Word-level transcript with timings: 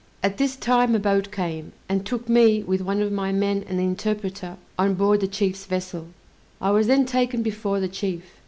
At 0.23 0.37
this 0.39 0.55
time 0.55 0.95
a 0.95 0.99
boat 0.99 1.31
came, 1.31 1.73
and 1.87 2.03
took 2.03 2.27
me, 2.27 2.63
with 2.63 2.81
one 2.81 3.03
of 3.03 3.11
my 3.11 3.31
men 3.31 3.63
and 3.69 3.77
the 3.77 3.83
interpreter, 3.83 4.57
on 4.75 4.95
board 4.95 5.19
the 5.21 5.27
chief's 5.27 5.65
vessel. 5.65 6.07
I 6.59 6.71
was 6.71 6.87
then 6.87 7.05
taken 7.05 7.43
before 7.43 7.79
the 7.79 7.87
chief. 7.87 8.23